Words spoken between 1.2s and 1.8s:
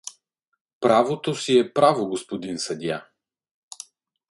си е